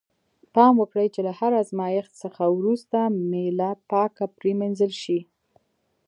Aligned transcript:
پام 0.53 0.73
وکړئ 0.81 1.07
چې 1.15 1.21
له 1.27 1.31
هر 1.39 1.51
آزمایښت 1.63 2.11
څخه 2.23 2.43
وروسته 2.57 2.97
میله 3.31 3.71
پاکه 3.89 4.25
پرېمینځل 4.37 4.91
شي. 5.01 5.19